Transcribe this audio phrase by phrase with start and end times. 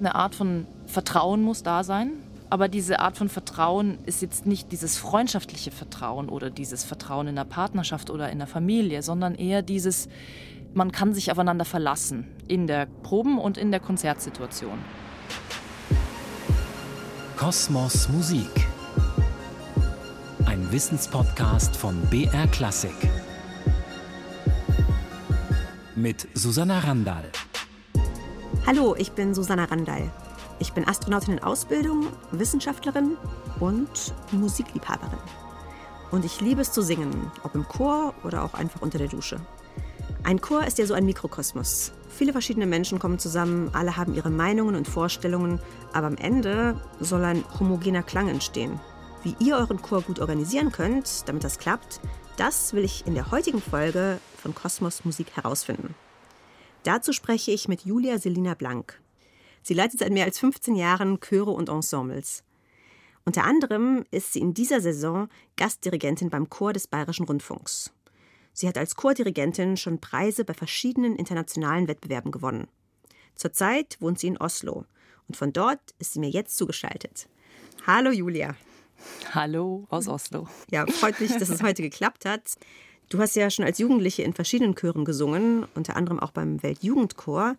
[0.00, 2.12] eine Art von Vertrauen muss da sein.
[2.48, 7.36] Aber diese Art von Vertrauen ist jetzt nicht dieses freundschaftliche Vertrauen oder dieses Vertrauen in
[7.36, 10.08] der Partnerschaft oder in der Familie, sondern eher dieses,
[10.74, 14.78] man kann sich aufeinander verlassen in der Proben- und in der Konzertsituation.
[17.36, 18.50] Kosmos Musik.
[20.44, 22.96] Ein Wissenspodcast von BR Klassik.
[25.94, 27.30] Mit Susanna Randall.
[28.66, 30.10] Hallo, ich bin Susanna Randall.
[30.58, 33.16] Ich bin Astronautin in Ausbildung, Wissenschaftlerin
[33.58, 35.18] und Musikliebhaberin.
[36.10, 39.40] Und ich liebe es zu singen, ob im Chor oder auch einfach unter der Dusche.
[40.24, 41.92] Ein Chor ist ja so ein Mikrokosmos.
[42.10, 45.58] Viele verschiedene Menschen kommen zusammen, alle haben ihre Meinungen und Vorstellungen,
[45.94, 48.78] aber am Ende soll ein homogener Klang entstehen.
[49.22, 52.00] Wie ihr euren Chor gut organisieren könnt, damit das klappt,
[52.36, 55.94] das will ich in der heutigen Folge von Kosmos Musik herausfinden.
[56.82, 59.00] Dazu spreche ich mit Julia Selina Blank.
[59.62, 62.42] Sie leitet seit mehr als 15 Jahren Chöre und Ensembles.
[63.26, 67.92] Unter anderem ist sie in dieser Saison Gastdirigentin beim Chor des Bayerischen Rundfunks.
[68.54, 72.66] Sie hat als Chordirigentin schon Preise bei verschiedenen internationalen Wettbewerben gewonnen.
[73.34, 74.86] Zurzeit wohnt sie in Oslo
[75.28, 77.28] und von dort ist sie mir jetzt zugeschaltet.
[77.86, 78.56] Hallo Julia.
[79.32, 80.48] Hallo aus Oslo.
[80.70, 82.56] Ja, freut mich, dass es heute geklappt hat.
[83.10, 87.56] Du hast ja schon als Jugendliche in verschiedenen Chören gesungen, unter anderem auch beim Weltjugendchor.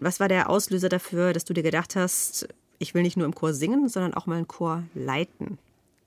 [0.00, 3.34] Was war der Auslöser dafür, dass du dir gedacht hast, ich will nicht nur im
[3.34, 5.58] Chor singen, sondern auch mal einen Chor leiten?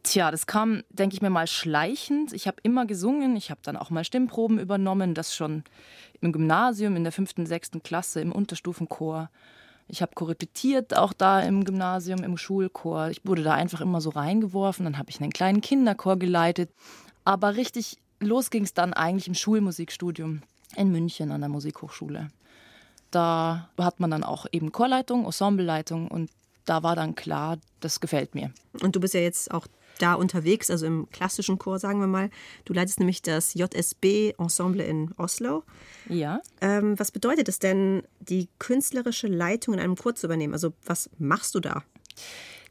[0.01, 2.33] Tja, das kam, denke ich mir mal, schleichend.
[2.33, 5.63] Ich habe immer gesungen, ich habe dann auch mal Stimmproben übernommen, das schon
[6.19, 9.29] im Gymnasium, in der fünften, sechsten Klasse, im Unterstufenchor.
[9.87, 13.09] Ich habe korrepetiert, auch da im Gymnasium, im Schulchor.
[13.09, 14.83] Ich wurde da einfach immer so reingeworfen.
[14.83, 16.71] Dann habe ich einen kleinen Kinderchor geleitet.
[17.23, 20.41] Aber richtig los ging es dann eigentlich im Schulmusikstudium
[20.75, 22.29] in München an der Musikhochschule.
[23.11, 26.31] Da hat man dann auch eben Chorleitung, Ensembleleitung und
[26.65, 28.51] da war dann klar, das gefällt mir.
[28.81, 29.67] Und du bist ja jetzt auch
[29.99, 32.29] da unterwegs, also im klassischen Chor, sagen wir mal.
[32.65, 35.63] Du leitest nämlich das JSB-Ensemble in Oslo.
[36.09, 36.41] Ja.
[36.61, 40.53] Ähm, was bedeutet es denn, die künstlerische Leitung in einem Chor zu übernehmen?
[40.53, 41.83] Also was machst du da?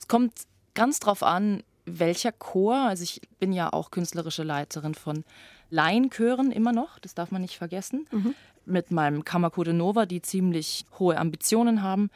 [0.01, 0.33] Es kommt
[0.75, 2.77] ganz drauf an, welcher Chor.
[2.77, 5.25] Also ich bin ja auch künstlerische Leiterin von
[5.71, 8.07] Laienchören immer noch, das darf man nicht vergessen.
[8.11, 8.35] Mhm.
[8.65, 12.11] Mit meinem Kammerchor de Nova, die ziemlich hohe Ambitionen haben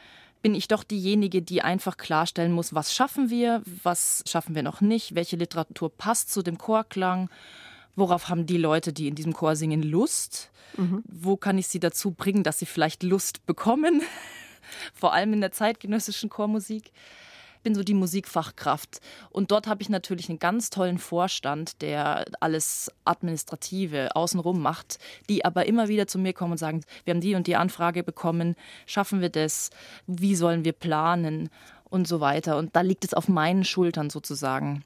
[0.47, 4.81] bin ich doch diejenige, die einfach klarstellen muss, was schaffen wir, was schaffen wir noch
[4.81, 7.31] nicht, welche Literatur passt zu dem Chorklang,
[7.97, 11.03] worauf haben die Leute, die in diesem Chor singen, Lust, mhm.
[11.05, 14.03] wo kann ich sie dazu bringen, dass sie vielleicht Lust bekommen,
[14.94, 16.93] vor allem in der zeitgenössischen Chormusik
[17.66, 19.00] bin so die Musikfachkraft.
[19.28, 25.44] Und dort habe ich natürlich einen ganz tollen Vorstand, der alles Administrative außenrum macht, die
[25.44, 28.55] aber immer wieder zu mir kommen und sagen, wir haben die und die Anfrage bekommen,
[28.87, 29.71] schaffen wir das,
[30.06, 31.50] wie sollen wir planen
[31.91, 32.56] und so weiter.
[32.56, 34.84] Und da liegt es auf meinen Schultern sozusagen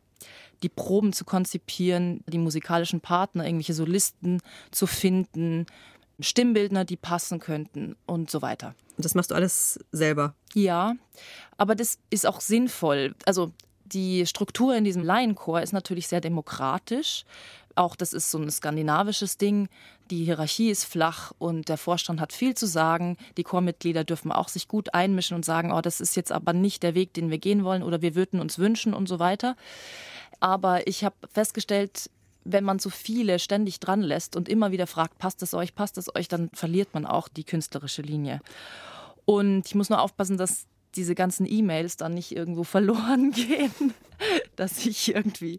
[0.63, 4.41] die Proben zu konzipieren, die musikalischen Partner, irgendwelche Solisten
[4.71, 5.67] zu finden,
[6.23, 8.75] Stimmbildner, die passen könnten und so weiter.
[8.97, 10.35] Und das machst du alles selber?
[10.55, 10.95] Ja,
[11.57, 13.15] aber das ist auch sinnvoll.
[13.25, 13.53] Also
[13.85, 17.25] die Struktur in diesem Laienchor ist natürlich sehr demokratisch.
[17.75, 19.69] Auch das ist so ein skandinavisches Ding.
[20.11, 23.17] Die Hierarchie ist flach und der Vorstand hat viel zu sagen.
[23.37, 26.83] Die Chormitglieder dürfen auch sich gut einmischen und sagen, oh, das ist jetzt aber nicht
[26.83, 29.57] der Weg, den wir gehen wollen oder wir würden uns wünschen und so weiter.
[30.41, 32.11] Aber ich habe festgestellt,
[32.45, 35.99] wenn man zu viele ständig dran lässt und immer wieder fragt, passt es euch, passt
[35.99, 38.41] es euch, dann verliert man auch die künstlerische Linie.
[39.25, 43.95] Und ich muss nur aufpassen, dass diese ganzen E-Mails dann nicht irgendwo verloren gehen,
[44.57, 45.59] dass ich irgendwie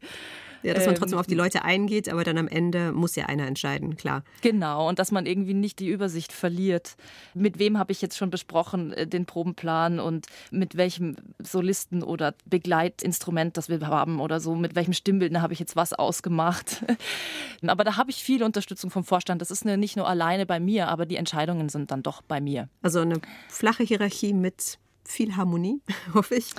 [0.64, 3.26] ja, dass man trotzdem auf die ähm, Leute eingeht, aber dann am Ende muss ja
[3.26, 4.24] einer entscheiden, klar.
[4.42, 6.96] Genau, und dass man irgendwie nicht die Übersicht verliert.
[7.34, 12.34] Mit wem habe ich jetzt schon besprochen, äh, den Probenplan und mit welchem Solisten oder
[12.46, 16.84] Begleitinstrument, das wir haben oder so, mit welchem Stimmbildner habe ich jetzt was ausgemacht.
[17.66, 19.42] aber da habe ich viel Unterstützung vom Vorstand.
[19.42, 22.70] Das ist nicht nur alleine bei mir, aber die Entscheidungen sind dann doch bei mir.
[22.82, 25.81] Also eine flache Hierarchie mit viel Harmonie,
[26.14, 26.52] hoffe ich.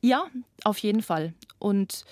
[0.00, 0.26] Ja,
[0.64, 1.34] auf jeden Fall.
[1.58, 2.04] Und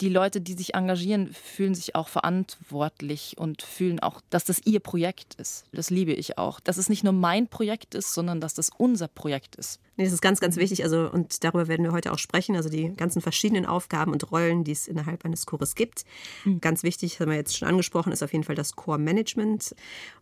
[0.00, 4.80] die Leute, die sich engagieren, fühlen sich auch verantwortlich und fühlen auch, dass das ihr
[4.80, 5.64] Projekt ist.
[5.72, 6.60] Das liebe ich auch.
[6.60, 9.80] Dass es nicht nur mein Projekt ist, sondern dass das unser Projekt ist.
[9.96, 10.84] Nee, das ist ganz, ganz wichtig.
[10.84, 12.56] Also, und darüber werden wir heute auch sprechen.
[12.56, 16.04] Also die ganzen verschiedenen Aufgaben und Rollen, die es innerhalb eines Chores gibt.
[16.44, 16.60] Mhm.
[16.60, 19.74] Ganz wichtig, haben wir jetzt schon angesprochen, ist auf jeden Fall das Chor-Management.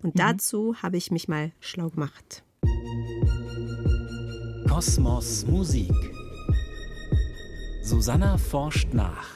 [0.03, 0.19] Und mhm.
[0.19, 2.44] dazu habe ich mich mal schlau gemacht.
[4.69, 5.93] Kosmos Musik.
[7.82, 9.33] Susanna forscht nach.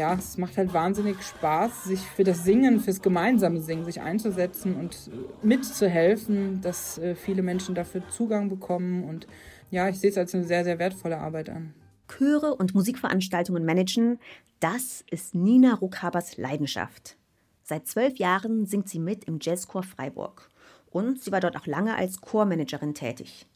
[0.00, 4.74] Ja, es macht halt wahnsinnig Spaß, sich für das Singen, fürs gemeinsame Singen sich einzusetzen
[4.74, 5.10] und
[5.42, 9.04] mitzuhelfen, dass äh, viele Menschen dafür Zugang bekommen.
[9.04, 9.26] Und
[9.70, 11.74] ja, ich sehe es als eine sehr, sehr wertvolle Arbeit an.
[12.08, 14.18] Chöre und Musikveranstaltungen managen,
[14.58, 17.18] das ist Nina Ruckhabers Leidenschaft.
[17.62, 20.48] Seit zwölf Jahren singt sie mit im Jazzchor Freiburg.
[20.90, 23.46] Und sie war dort auch lange als Chormanagerin tätig.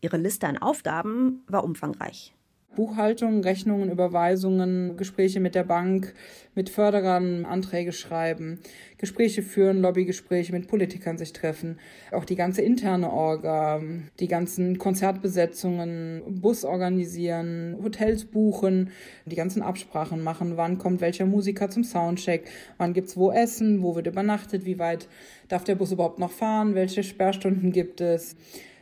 [0.00, 2.34] Ihre Liste an Aufgaben war umfangreich.
[2.76, 6.14] Buchhaltung, Rechnungen, Überweisungen, Gespräche mit der Bank,
[6.54, 8.60] mit Förderern, Anträge schreiben,
[8.98, 11.78] Gespräche führen, Lobbygespräche mit Politikern sich treffen,
[12.12, 13.80] auch die ganze interne Orga,
[14.20, 18.90] die ganzen Konzertbesetzungen, Bus organisieren, Hotels buchen,
[19.26, 23.96] die ganzen Absprachen machen, wann kommt welcher Musiker zum Soundcheck, wann gibt's wo Essen, wo
[23.96, 25.08] wird übernachtet, wie weit
[25.48, 28.36] darf der Bus überhaupt noch fahren, welche Sperrstunden gibt es.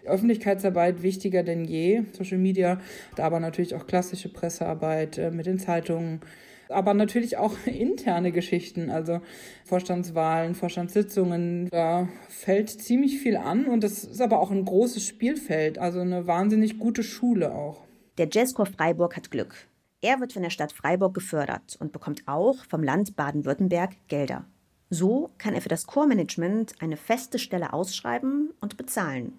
[0.06, 2.80] Öffentlichkeitsarbeit wichtiger denn je, Social Media,
[3.18, 6.20] aber natürlich auch klassische Pressearbeit äh, mit den Zeitungen,
[6.68, 9.20] aber natürlich auch interne Geschichten, also
[9.64, 11.68] Vorstandswahlen, Vorstandssitzungen.
[11.70, 16.26] Da fällt ziemlich viel an und das ist aber auch ein großes Spielfeld, also eine
[16.26, 17.84] wahnsinnig gute Schule auch.
[18.18, 19.68] Der Jazzchor Freiburg hat Glück.
[20.00, 24.44] Er wird von der Stadt Freiburg gefördert und bekommt auch vom Land Baden-Württemberg Gelder.
[24.88, 29.32] So kann er für das Chormanagement eine feste Stelle ausschreiben und bezahlen.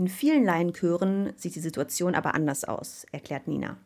[0.00, 3.76] In vielen Laienchören sieht die Situation aber anders aus, erklärt Nina.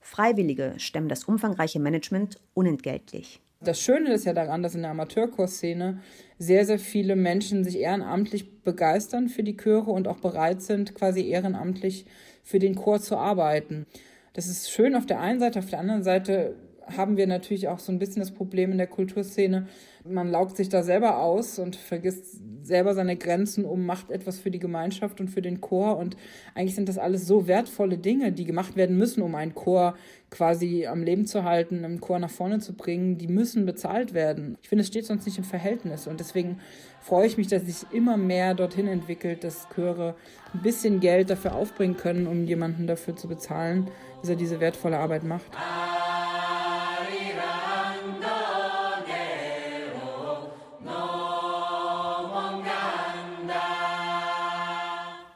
[0.00, 3.40] Freiwillige stemmen das umfangreiche Management unentgeltlich.
[3.60, 6.00] Das Schöne ist ja daran, dass in der Amateurchorszene
[6.38, 11.26] sehr, sehr viele Menschen sich ehrenamtlich begeistern für die Chöre und auch bereit sind, quasi
[11.26, 12.06] ehrenamtlich
[12.44, 13.84] für den Chor zu arbeiten.
[14.32, 16.54] Das ist schön auf der einen Seite, auf der anderen Seite
[16.96, 19.66] haben wir natürlich auch so ein bisschen das Problem in der Kulturszene.
[20.06, 24.50] Man laugt sich da selber aus und vergisst selber seine Grenzen um, macht etwas für
[24.50, 25.96] die Gemeinschaft und für den Chor.
[25.96, 26.16] Und
[26.54, 29.94] eigentlich sind das alles so wertvolle Dinge, die gemacht werden müssen, um einen Chor
[30.30, 33.18] quasi am Leben zu halten, einen Chor nach vorne zu bringen.
[33.18, 34.58] Die müssen bezahlt werden.
[34.62, 36.06] Ich finde, es steht sonst nicht im Verhältnis.
[36.06, 36.58] Und deswegen
[37.00, 40.16] freue ich mich, dass sich immer mehr dorthin entwickelt, dass Chöre
[40.52, 43.90] ein bisschen Geld dafür aufbringen können, um jemanden dafür zu bezahlen,
[44.20, 45.52] dass er diese wertvolle Arbeit macht.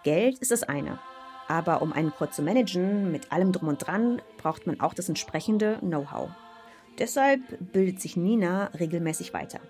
[0.08, 0.99] Geld ist das eine.
[1.49, 5.10] Aber um einen Chor zu managen, mit allem drum und dran, braucht man auch das
[5.10, 6.31] entsprechende Know-how.
[6.99, 9.60] Deshalb bildet sich Nina regelmäßig weiter.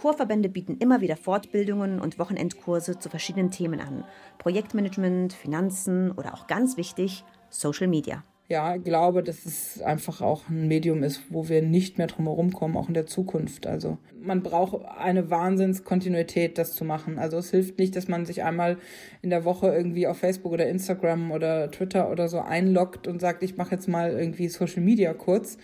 [0.00, 4.04] Chorverbände bieten immer wieder Fortbildungen und Wochenendkurse zu verschiedenen Themen an.
[4.38, 10.68] Projektmanagement, Finanzen oder auch ganz wichtig, Social Media ja, glaube, dass es einfach auch ein
[10.68, 13.66] Medium ist, wo wir nicht mehr drum herum kommen, auch in der Zukunft.
[13.66, 17.18] Also man braucht eine Wahnsinnskontinuität, das zu machen.
[17.18, 18.78] Also es hilft nicht, dass man sich einmal
[19.20, 23.42] in der Woche irgendwie auf Facebook oder Instagram oder Twitter oder so einloggt und sagt,
[23.42, 25.58] ich mache jetzt mal irgendwie Social Media kurz.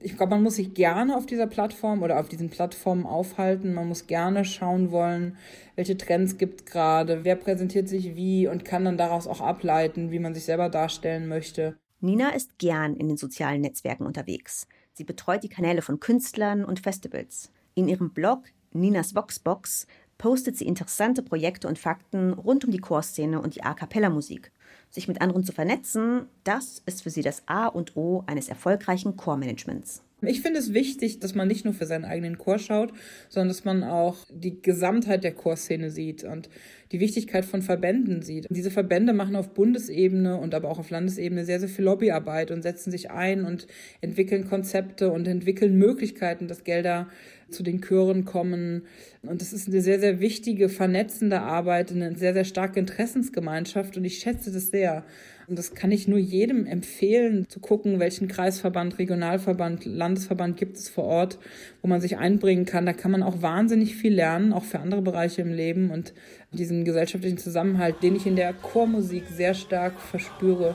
[0.00, 3.74] Ich glaube, man muss sich gerne auf dieser Plattform oder auf diesen Plattformen aufhalten.
[3.74, 5.36] Man muss gerne schauen wollen,
[5.76, 10.18] welche Trends gibt gerade, wer präsentiert sich wie und kann dann daraus auch ableiten, wie
[10.18, 11.76] man sich selber darstellen möchte.
[12.02, 14.66] Nina ist gern in den sozialen Netzwerken unterwegs.
[14.92, 17.52] Sie betreut die Kanäle von Künstlern und Festivals.
[17.74, 19.86] In ihrem Blog Ninas Voxbox
[20.18, 24.50] postet sie interessante Projekte und Fakten rund um die Chorszene und die A-Cappella-Musik.
[24.90, 29.16] Sich mit anderen zu vernetzen, das ist für sie das A und O eines erfolgreichen
[29.16, 30.02] Chormanagements.
[30.24, 32.92] Ich finde es wichtig, dass man nicht nur für seinen eigenen Chor schaut,
[33.28, 36.48] sondern dass man auch die Gesamtheit der Chorszene sieht und
[36.92, 38.46] die Wichtigkeit von Verbänden sieht.
[38.50, 42.62] Diese Verbände machen auf Bundesebene und aber auch auf Landesebene sehr, sehr viel Lobbyarbeit und
[42.62, 43.66] setzen sich ein und
[44.00, 47.08] entwickeln Konzepte und entwickeln Möglichkeiten, dass Gelder
[47.50, 48.82] zu den Chören kommen.
[49.22, 54.04] Und das ist eine sehr, sehr wichtige, vernetzende Arbeit, eine sehr, sehr starke Interessensgemeinschaft und
[54.04, 55.04] ich schätze das sehr.
[55.52, 60.88] Und das kann ich nur jedem empfehlen, zu gucken, welchen Kreisverband, Regionalverband, Landesverband gibt es
[60.88, 61.38] vor Ort,
[61.82, 62.86] wo man sich einbringen kann.
[62.86, 65.90] Da kann man auch wahnsinnig viel lernen, auch für andere Bereiche im Leben.
[65.90, 66.14] Und
[66.52, 70.74] diesen gesellschaftlichen Zusammenhalt, den ich in der Chormusik sehr stark verspüre,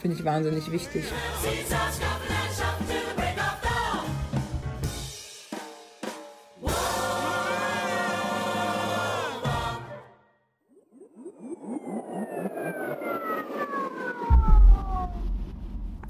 [0.00, 1.02] finde ich wahnsinnig wichtig.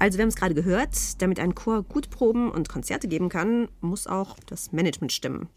[0.05, 3.69] Also wir haben es gerade gehört, damit ein Chor gut proben und Konzerte geben kann,
[3.81, 5.49] muss auch das Management stimmen.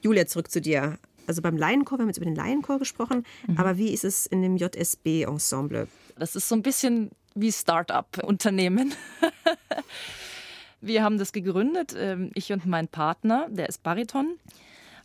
[0.00, 0.96] Julia, zurück zu dir.
[1.26, 3.58] Also beim Laienchor, wir haben jetzt über den Laienchor gesprochen, mhm.
[3.58, 5.88] aber wie ist es in dem JSB-Ensemble?
[6.16, 8.94] Das ist so ein bisschen wie Start-up-Unternehmen.
[10.80, 14.38] wir haben das gegründet, ähm, ich und mein Partner, der ist Bariton.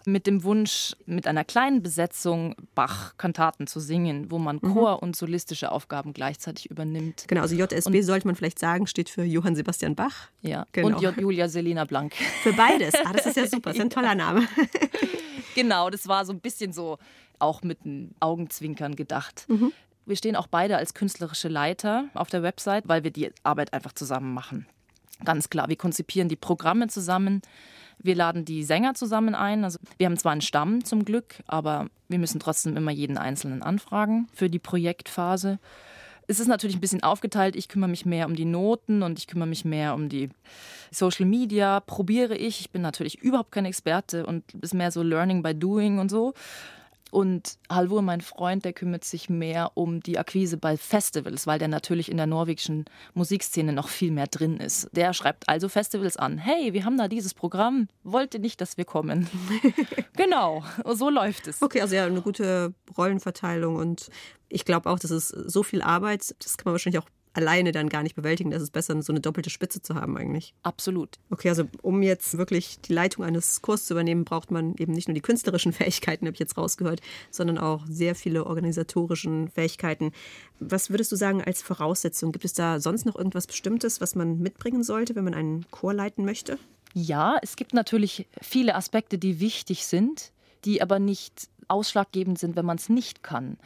[0.06, 4.74] Mit dem Wunsch, mit einer kleinen Besetzung Bach-Kantaten zu singen, wo man Mhm.
[4.74, 7.26] Chor- und solistische Aufgaben gleichzeitig übernimmt.
[7.28, 10.30] Genau, also JSB sollte man vielleicht sagen, steht für Johann Sebastian Bach.
[10.42, 10.66] Ja.
[10.74, 10.88] Genau.
[10.88, 12.14] Und Ju- Julia Selina Blank.
[12.42, 12.94] Für beides.
[13.06, 14.48] Ah, das ist ja super, das ist ein toller Name.
[15.56, 16.98] Genau, das war so ein bisschen so
[17.38, 19.46] auch mit einem Augenzwinkern gedacht.
[19.48, 19.72] Mhm.
[20.06, 23.94] Wir stehen auch beide als künstlerische Leiter auf der Website, weil wir die Arbeit einfach
[23.94, 24.66] zusammen machen.
[25.26, 27.42] Ganz klar, wir konzipieren die Programme zusammen.
[28.00, 29.64] Wir laden die Sänger zusammen ein.
[29.64, 33.64] Also wir haben zwar einen Stamm zum Glück, aber wir müssen trotzdem immer jeden Einzelnen
[33.64, 35.60] anfragen für die Projektphase.
[36.28, 37.56] Es ist natürlich ein bisschen aufgeteilt.
[37.56, 40.30] Ich kümmere mich mehr um die Noten und ich kümmere mich mehr um die
[40.92, 41.80] Social Media.
[41.82, 42.62] Probiere ich.
[42.62, 46.34] Ich bin natürlich überhaupt kein Experte und ist mehr so Learning by Doing und so.
[47.14, 51.68] Und Halvor, mein Freund, der kümmert sich mehr um die Akquise bei Festivals, weil der
[51.68, 54.90] natürlich in der norwegischen Musikszene noch viel mehr drin ist.
[54.94, 56.40] Der schreibt also Festivals an.
[56.40, 57.88] Hey, wir haben da dieses Programm.
[58.04, 59.30] Wollt ihr nicht, dass wir kommen?
[60.18, 61.62] genau, so läuft es.
[61.62, 64.10] Okay, also ja, eine gute Rollenverteilung und
[64.50, 67.90] ich glaube auch, das ist so viel Arbeit, das kann man wahrscheinlich auch alleine dann
[67.90, 68.52] gar nicht bewältigen.
[68.52, 70.54] Das ist besser, so eine doppelte Spitze zu haben eigentlich.
[70.64, 71.18] Absolut.
[71.30, 75.08] Okay, also um jetzt wirklich die Leitung eines Kurses zu übernehmen, braucht man eben nicht
[75.08, 80.12] nur die künstlerischen Fähigkeiten, habe ich jetzt rausgehört, sondern auch sehr viele organisatorischen Fähigkeiten.
[80.60, 82.32] Was würdest du sagen als Voraussetzung?
[82.32, 85.94] Gibt es da sonst noch irgendwas Bestimmtes, was man mitbringen sollte, wenn man einen Chor
[85.94, 86.58] leiten möchte?
[86.94, 90.32] Ja, es gibt natürlich viele Aspekte, die wichtig sind,
[90.64, 93.58] die aber nicht ausschlaggebend sind, wenn man es nicht kann.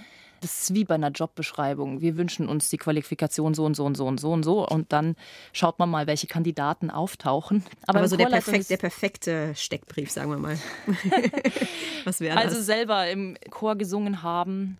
[0.41, 2.01] Das ist wie bei einer Jobbeschreibung.
[2.01, 4.93] Wir wünschen uns die Qualifikation so und so und so und so und so und
[4.93, 5.15] dann
[5.53, 7.63] schaut man mal, welche Kandidaten auftauchen.
[7.87, 10.57] Aber, im so der, perfekt, der perfekte Steckbrief, sagen wir mal.
[12.05, 12.65] was wäre Also das?
[12.65, 14.77] selber im Chor gesungen haben,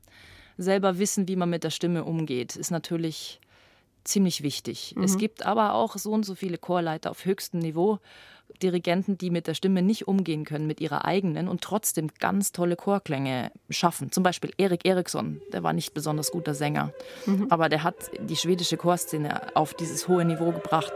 [0.57, 3.39] selber wissen, wie man mit der Stimme umgeht, ist natürlich
[4.07, 4.93] ziemlich wichtig.
[4.95, 5.03] Mhm.
[5.03, 7.99] Es gibt aber auch so und so viele Chorleiter auf höchstem Niveau,
[8.63, 12.75] Dirigenten, die mit der Stimme nicht umgehen können, mit ihrer eigenen und trotzdem ganz tolle
[12.77, 14.11] Chorklänge schaffen.
[14.11, 16.93] Zum Beispiel Erik Eriksson, der war nicht besonders guter Sänger,
[17.25, 17.47] Mhm.
[17.49, 20.93] aber der hat die schwedische Chorszene auf dieses hohe Niveau gebracht.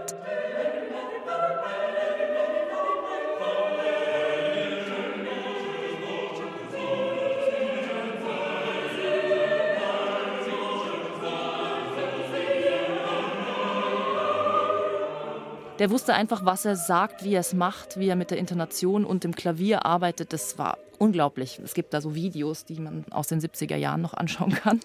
[15.81, 19.03] Der wusste einfach, was er sagt, wie er es macht, wie er mit der Intonation
[19.03, 20.31] und dem Klavier arbeitet.
[20.31, 21.59] Das war unglaublich.
[21.63, 24.79] Es gibt da so Videos, die man aus den 70er Jahren noch anschauen kann.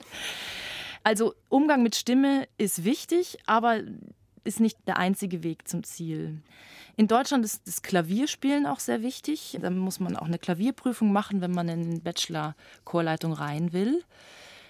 [1.05, 3.81] Also Umgang mit Stimme ist wichtig, aber
[4.45, 6.41] ist nicht der einzige Weg zum Ziel.
[6.97, 9.59] In Deutschland ist das Klavierspielen auch sehr wichtig.
[9.61, 14.03] Da muss man auch eine Klavierprüfung machen, wenn man in Bachelor-Chorleitung rein will.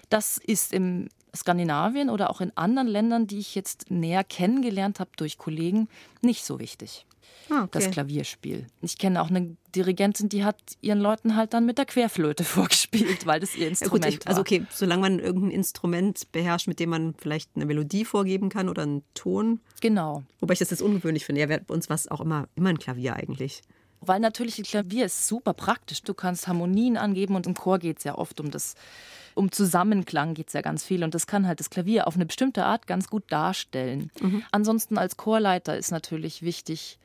[0.09, 1.07] Das ist im
[1.37, 5.87] Skandinavien oder auch in anderen Ländern, die ich jetzt näher kennengelernt habe durch Kollegen,
[6.21, 7.05] nicht so wichtig.
[7.49, 7.69] Ah, okay.
[7.79, 8.67] Das Klavierspiel.
[8.81, 13.25] Ich kenne auch eine Dirigentin, die hat ihren Leuten halt dann mit der Querflöte vorgespielt,
[13.25, 16.79] weil das ihr Ja, Instrument gut, ich, also okay, solange man irgendein Instrument beherrscht, mit
[16.79, 19.61] dem man vielleicht eine Melodie vorgeben kann oder einen Ton.
[19.81, 20.23] Genau.
[20.39, 21.41] Wobei ich das jetzt ungewöhnlich finde.
[21.41, 23.61] Ja, bei uns war es auch immer, immer ein Klavier eigentlich.
[24.01, 26.03] Weil natürlich ein Klavier ist super praktisch.
[26.03, 28.75] Du kannst Harmonien angeben und im Chor geht es ja oft um das,
[29.37, 31.03] um Zusammenklang geht es ja ganz viel.
[31.03, 34.11] Und das kann halt das Klavier auf eine bestimmte Art ganz gut darstellen.
[34.51, 36.99] Ansonsten als Chorleiter ist natürlich wichtig,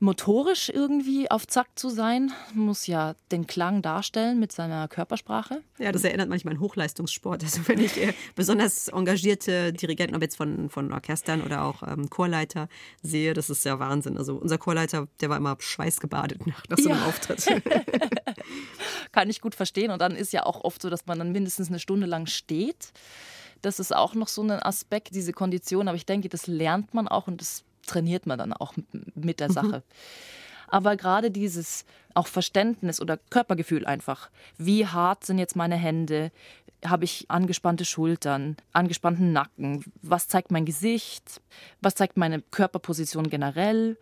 [0.00, 2.32] motorisch irgendwie auf Zack zu sein.
[2.52, 5.62] Man muss ja den Klang darstellen mit seiner Körpersprache.
[5.78, 7.42] Ja, das erinnert manchmal an Hochleistungssport.
[7.44, 12.10] Also wenn ich äh, besonders engagierte Dirigenten, ob jetzt von, von Orchestern oder auch ähm,
[12.10, 12.68] Chorleiter
[13.02, 14.18] sehe, das ist ja Wahnsinn.
[14.18, 17.06] Also unser Chorleiter, der war immer schweißgebadet nach, nach so einem Ja.
[17.06, 17.46] Auftritt.
[19.14, 19.92] Kann ich gut verstehen.
[19.92, 22.88] Und dann ist ja auch oft so, dass man dann mindestens eine Stunde lang steht.
[23.62, 25.86] Das ist auch noch so ein Aspekt, diese Kondition.
[25.86, 28.74] Aber ich denke, das lernt man auch und das trainiert man dann auch
[29.14, 29.84] mit der Sache.
[30.66, 34.30] Aber gerade dieses auch Verständnis oder Körpergefühl einfach.
[34.58, 36.32] Wie hart sind jetzt meine Hände?
[36.84, 39.84] Habe ich angespannte Schultern, angespannten Nacken?
[40.02, 41.40] Was zeigt mein Gesicht?
[41.80, 43.96] Was zeigt meine Körperposition generell?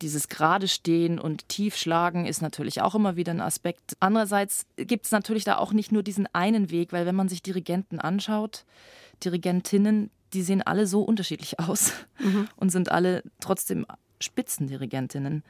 [0.00, 3.96] Dieses gerade Stehen und Tiefschlagen ist natürlich auch immer wieder ein Aspekt.
[4.00, 7.42] Andererseits gibt es natürlich da auch nicht nur diesen einen Weg, weil wenn man sich
[7.42, 8.64] Dirigenten anschaut,
[9.24, 11.92] Dirigentinnen, die sehen alle so unterschiedlich aus
[12.56, 13.86] und sind alle trotzdem
[14.20, 15.42] Spitzendirigentinnen.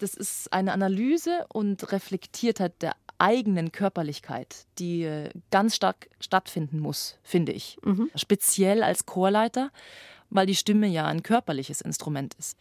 [0.00, 7.18] Das ist eine Analyse und Reflektiertheit der eigenen Körperlichkeit, die äh, ganz stark stattfinden muss,
[7.22, 7.76] finde ich.
[8.14, 9.70] Speziell als Chorleiter,
[10.30, 12.56] weil die Stimme ja ein körperliches Instrument ist.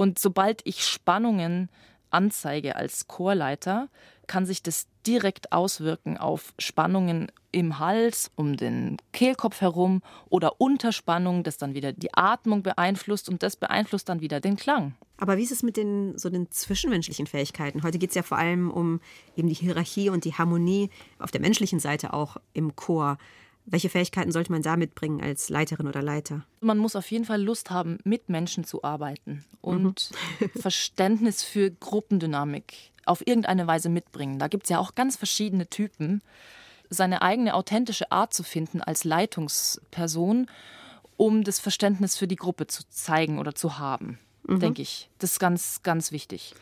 [0.00, 1.68] Und sobald ich Spannungen
[2.08, 3.90] anzeige als Chorleiter,
[4.26, 11.42] kann sich das direkt auswirken auf Spannungen im Hals, um den Kehlkopf herum oder Unterspannung,
[11.42, 14.94] das dann wieder die Atmung beeinflusst und das beeinflusst dann wieder den Klang.
[15.18, 17.82] Aber wie ist es mit den, so den zwischenmenschlichen Fähigkeiten?
[17.82, 19.02] Heute geht es ja vor allem um
[19.36, 20.88] eben die Hierarchie und die Harmonie
[21.18, 23.18] auf der menschlichen Seite auch im Chor.
[23.66, 26.44] Welche Fähigkeiten sollte man da mitbringen als Leiterin oder Leiter?
[26.60, 30.50] Man muss auf jeden Fall Lust haben, mit Menschen zu arbeiten und mhm.
[30.60, 32.74] Verständnis für Gruppendynamik
[33.06, 34.38] auf irgendeine Weise mitbringen.
[34.38, 36.22] Da gibt es ja auch ganz verschiedene Typen.
[36.88, 40.46] Seine eigene authentische Art zu finden als Leitungsperson,
[41.16, 44.58] um das Verständnis für die Gruppe zu zeigen oder zu haben, mhm.
[44.58, 45.08] denke ich.
[45.18, 46.54] Das ist ganz, ganz wichtig.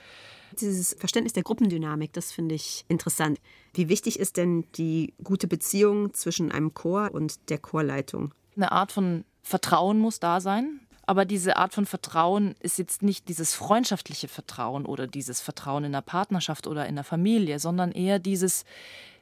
[0.60, 3.38] Dieses Verständnis der Gruppendynamik, das finde ich interessant.
[3.74, 8.34] Wie wichtig ist denn die gute Beziehung zwischen einem Chor und der Chorleitung?
[8.56, 10.80] Eine Art von Vertrauen muss da sein.
[11.06, 15.92] Aber diese Art von Vertrauen ist jetzt nicht dieses freundschaftliche Vertrauen oder dieses Vertrauen in
[15.92, 18.66] der Partnerschaft oder in der Familie, sondern eher dieses,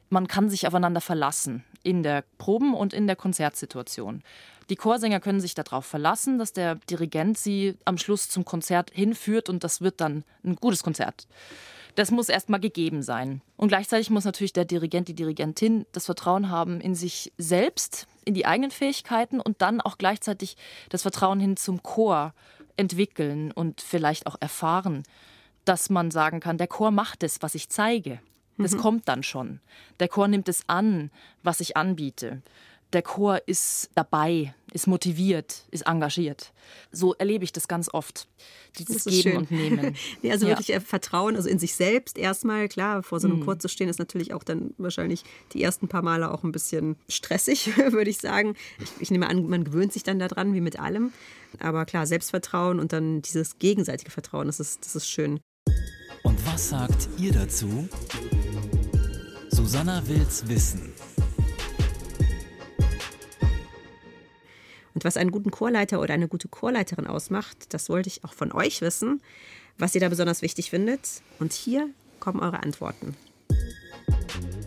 [0.09, 4.23] man kann sich aufeinander verlassen in der Proben- und in der Konzertsituation.
[4.69, 9.49] Die Chorsänger können sich darauf verlassen, dass der Dirigent sie am Schluss zum Konzert hinführt
[9.49, 11.27] und das wird dann ein gutes Konzert.
[11.95, 13.41] Das muss erstmal gegeben sein.
[13.55, 18.33] Und gleichzeitig muss natürlich der Dirigent, die Dirigentin das Vertrauen haben in sich selbst, in
[18.33, 20.57] die eigenen Fähigkeiten und dann auch gleichzeitig
[20.89, 22.33] das Vertrauen hin zum Chor
[22.75, 25.03] entwickeln und vielleicht auch erfahren,
[25.65, 28.19] dass man sagen kann, der Chor macht es, was ich zeige.
[28.57, 28.77] Das mhm.
[28.77, 29.59] kommt dann schon.
[29.99, 31.11] Der Chor nimmt es an,
[31.43, 32.41] was ich anbiete
[32.93, 36.53] der Chor ist dabei, ist motiviert, ist engagiert.
[36.91, 38.27] So erlebe ich das ganz oft.
[38.77, 39.37] Dieses Geben schön.
[39.37, 39.95] und Nehmen.
[40.21, 40.51] nee, also ja.
[40.51, 42.67] wirklich äh, Vertrauen, also in sich selbst erstmal.
[42.67, 43.45] Klar, vor so einem mm.
[43.45, 45.23] Chor zu stehen, ist natürlich auch dann wahrscheinlich
[45.53, 48.55] die ersten paar Male auch ein bisschen stressig, würde ich sagen.
[48.79, 51.11] Ich, ich nehme an, man gewöhnt sich dann daran, wie mit allem.
[51.59, 55.39] Aber klar, Selbstvertrauen und dann dieses gegenseitige Vertrauen, das ist, das ist schön.
[56.23, 57.87] Und was sagt ihr dazu?
[59.57, 60.93] Susanna will's wissen.
[64.93, 68.51] Und was einen guten Chorleiter oder eine gute Chorleiterin ausmacht, das wollte ich auch von
[68.51, 69.19] euch wissen,
[69.79, 71.23] was ihr da besonders wichtig findet.
[71.39, 73.15] Und hier kommen eure Antworten.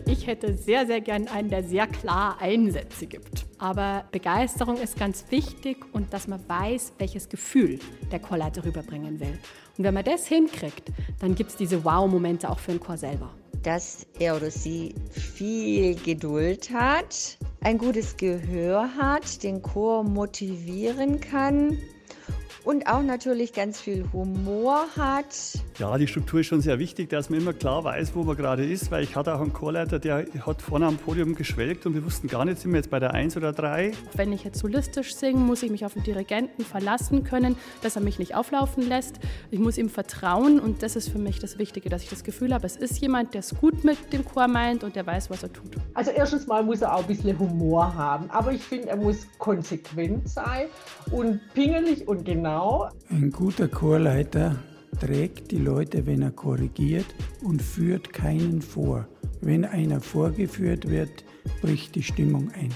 [0.07, 3.45] Ich hätte sehr, sehr gern einen, der sehr klar Einsätze gibt.
[3.59, 7.79] Aber Begeisterung ist ganz wichtig und dass man weiß, welches Gefühl
[8.11, 9.39] der Chorleiter rüberbringen will.
[9.77, 10.89] Und wenn man das hinkriegt,
[11.21, 13.31] dann gibt es diese Wow-Momente auch für den Chor selber
[13.63, 21.77] dass er oder sie viel Geduld hat, ein gutes Gehör hat, den Chor motivieren kann
[22.63, 25.35] und auch natürlich ganz viel Humor hat.
[25.81, 28.63] Ja, die Struktur ist schon sehr wichtig, dass man immer klar weiß, wo man gerade
[28.63, 32.05] ist, weil ich hatte auch einen Chorleiter, der hat vorne am Podium geschwelgt und wir
[32.05, 33.91] wussten gar nicht, sind wir jetzt bei der 1 oder 3.
[34.13, 38.03] Wenn ich jetzt solistisch singe, muss ich mich auf den Dirigenten verlassen können, dass er
[38.03, 39.15] mich nicht auflaufen lässt.
[39.49, 42.53] Ich muss ihm vertrauen und das ist für mich das Wichtige, dass ich das Gefühl
[42.53, 45.41] habe, es ist jemand, der es gut mit dem Chor meint und der weiß, was
[45.41, 45.77] er tut.
[45.95, 49.25] Also erstens mal muss er auch ein bisschen Humor haben, aber ich finde, er muss
[49.39, 50.67] konsequent sein
[51.09, 52.89] und pingelig und genau Genau.
[53.09, 54.55] Ein guter Chorleiter
[55.01, 57.07] trägt die Leute, wenn er korrigiert
[57.43, 59.07] und führt keinen vor.
[59.41, 61.25] Wenn einer vorgeführt wird,
[61.61, 62.69] bricht die Stimmung ein.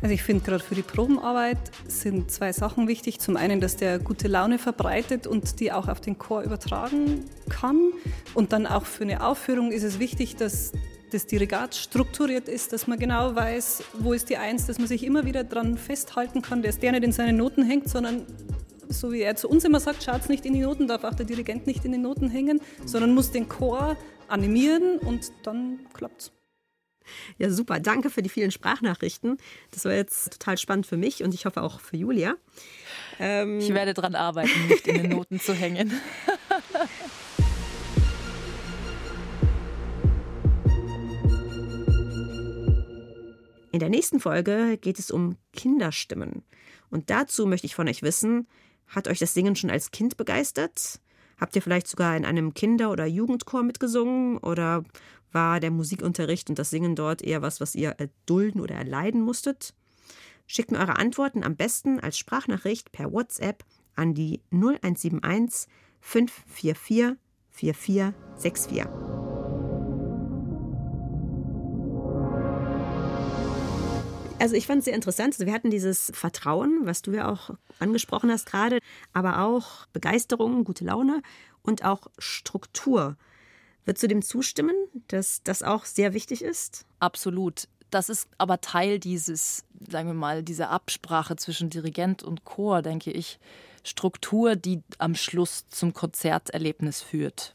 [0.00, 3.18] Also ich finde gerade für die Probenarbeit sind zwei Sachen wichtig.
[3.18, 7.92] Zum einen, dass der gute Laune verbreitet und die auch auf den Chor übertragen kann.
[8.34, 10.72] Und dann auch für eine Aufführung ist es wichtig, dass
[11.10, 15.04] das Dirigat strukturiert ist, dass man genau weiß, wo ist die Eins, dass man sich
[15.04, 18.24] immer wieder dran festhalten kann, dass der nicht in seinen Noten hängt, sondern
[18.92, 21.26] so wie er zu uns immer sagt, schaut nicht in die Noten, darf auch der
[21.26, 23.96] Dirigent nicht in die Noten hängen, sondern muss den Chor
[24.28, 26.32] animieren und dann klappt's.
[27.38, 27.80] Ja, super.
[27.80, 29.38] Danke für die vielen Sprachnachrichten.
[29.70, 32.36] Das war jetzt total spannend für mich und ich hoffe auch für Julia.
[33.18, 35.92] Ähm ich werde daran arbeiten, nicht in den Noten zu hängen.
[43.72, 46.44] In der nächsten Folge geht es um Kinderstimmen.
[46.90, 48.46] Und dazu möchte ich von euch wissen,
[48.94, 51.00] hat euch das Singen schon als Kind begeistert?
[51.38, 54.38] Habt ihr vielleicht sogar in einem Kinder- oder Jugendchor mitgesungen?
[54.38, 54.84] Oder
[55.32, 59.74] war der Musikunterricht und das Singen dort eher was, was ihr erdulden oder erleiden musstet?
[60.46, 63.64] Schickt mir eure Antworten am besten als Sprachnachricht per WhatsApp
[63.96, 65.68] an die 0171
[66.00, 67.16] 544
[67.50, 69.31] 4464.
[74.42, 75.34] Also ich fand es sehr interessant.
[75.34, 78.80] Also wir hatten dieses Vertrauen, was du ja auch angesprochen hast gerade,
[79.12, 81.22] aber auch Begeisterung, gute Laune
[81.62, 83.16] und auch Struktur.
[83.84, 84.74] Würdest du dem zustimmen,
[85.06, 86.86] dass das auch sehr wichtig ist?
[86.98, 87.68] Absolut.
[87.90, 93.12] Das ist aber Teil dieses, sagen wir mal, dieser Absprache zwischen Dirigent und Chor, denke
[93.12, 93.38] ich.
[93.84, 97.54] Struktur, die am Schluss zum Konzerterlebnis führt.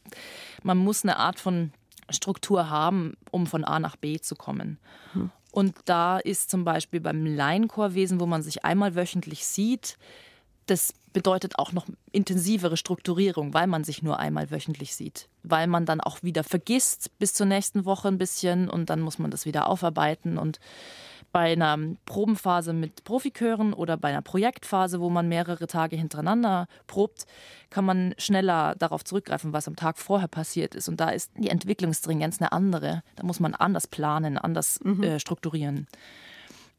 [0.62, 1.70] Man muss eine Art von
[2.08, 4.78] Struktur haben, um von A nach B zu kommen.
[5.12, 5.30] Hm.
[5.50, 9.96] Und da ist zum Beispiel beim Laienchorwesen, wo man sich einmal wöchentlich sieht,
[10.66, 15.28] das bedeutet auch noch intensivere Strukturierung, weil man sich nur einmal wöchentlich sieht.
[15.42, 19.18] Weil man dann auch wieder vergisst bis zur nächsten Woche ein bisschen und dann muss
[19.18, 20.36] man das wieder aufarbeiten.
[20.36, 20.60] Und
[21.32, 27.26] bei einer Probenphase mit Profikören oder bei einer Projektphase, wo man mehrere Tage hintereinander probt,
[27.70, 30.88] kann man schneller darauf zurückgreifen, was am Tag vorher passiert ist.
[30.88, 33.02] Und da ist die Entwicklungsstringenz eine andere.
[33.16, 35.02] Da muss man anders planen, anders mhm.
[35.02, 35.86] äh, strukturieren.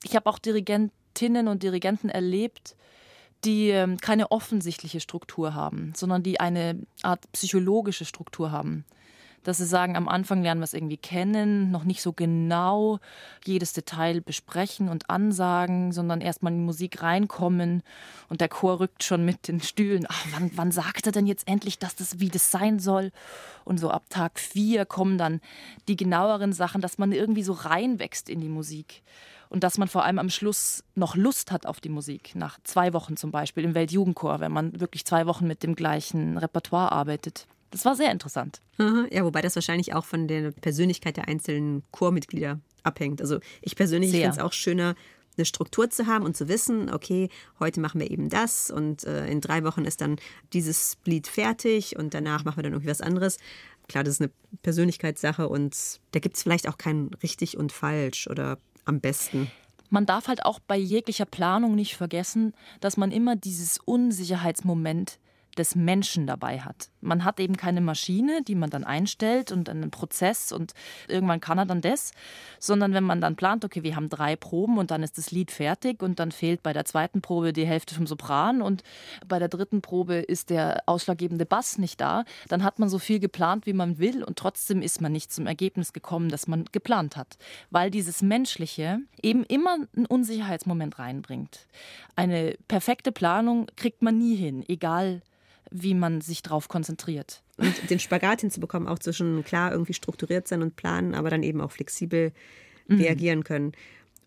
[0.04, 2.76] Ich habe auch Dirigentinnen und Dirigenten erlebt,
[3.46, 8.86] die ähm, keine offensichtliche Struktur haben, sondern die eine Art psychologische Struktur haben
[9.44, 13.00] dass sie sagen, am Anfang lernen wir es irgendwie kennen, noch nicht so genau
[13.46, 17.84] jedes Detail besprechen und ansagen, sondern erstmal in die Musik reinkommen
[18.30, 20.06] und der Chor rückt schon mit den Stühlen.
[20.10, 23.12] Ach, wann, wann sagt er denn jetzt endlich, dass das wie das sein soll?
[23.66, 25.42] Und so ab Tag vier kommen dann
[25.88, 29.04] die genaueren Sachen, dass man irgendwie so reinwächst in die Musik
[29.50, 32.36] und dass man vor allem am Schluss noch Lust hat auf die Musik.
[32.36, 36.38] Nach zwei Wochen zum Beispiel im Weltjugendchor, wenn man wirklich zwei Wochen mit dem gleichen
[36.38, 37.48] Repertoire arbeitet.
[37.72, 38.62] Das war sehr interessant.
[39.12, 43.22] Ja, wobei das wahrscheinlich auch von der Persönlichkeit der einzelnen Chormitglieder abhängt.
[43.22, 44.96] Also ich persönlich finde es auch schöner,
[45.38, 47.30] eine Struktur zu haben und zu wissen, okay,
[47.60, 50.18] heute machen wir eben das und äh, in drei Wochen ist dann
[50.54, 53.38] dieses Lied fertig und danach machen wir dann irgendwie was anderes.
[53.88, 58.28] Klar, das ist eine Persönlichkeitssache und da gibt es vielleicht auch kein richtig und falsch
[58.28, 59.50] oder am besten.
[59.90, 65.20] Man darf halt auch bei jeglicher Planung nicht vergessen, dass man immer dieses Unsicherheitsmoment
[65.58, 66.90] des Menschen dabei hat.
[67.02, 70.74] Man hat eben keine Maschine, die man dann einstellt und einen Prozess und
[71.08, 72.12] irgendwann kann er dann das,
[72.60, 75.52] sondern wenn man dann plant, okay, wir haben drei Proben und dann ist das Lied
[75.52, 78.84] fertig und dann fehlt bei der zweiten Probe die Hälfte vom Sopran und
[79.28, 83.20] bei der dritten Probe ist der ausschlaggebende Bass nicht da, dann hat man so viel
[83.20, 87.18] geplant, wie man will und trotzdem ist man nicht zum Ergebnis gekommen, das man geplant
[87.18, 87.38] hat,
[87.70, 91.68] weil dieses Menschliche eben immer einen Unsicherheitsmoment reinbringt.
[92.16, 95.22] Eine perfekte Planung kriegt man nie hin, egal
[95.72, 97.42] wie man sich darauf konzentriert.
[97.58, 101.62] Und den Spagat hinzubekommen, auch zwischen klar irgendwie strukturiert sein und planen, aber dann eben
[101.62, 102.32] auch flexibel
[102.88, 103.02] mhm.
[103.02, 103.74] reagieren können.